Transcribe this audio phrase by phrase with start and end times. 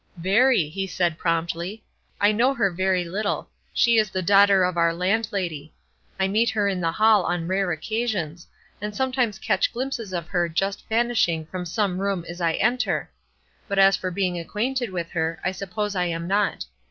[0.17, 1.83] "Very," he said, promptly.
[2.19, 5.75] "I know her very little; she is the daughter of our landlady;
[6.19, 8.47] I meet her in the hall on rare occasions,
[8.81, 13.11] and sometimes catch glimpses of her just vanishing from some room as I enter;
[13.67, 16.65] but as for being acquainted with her, I suppose I am not.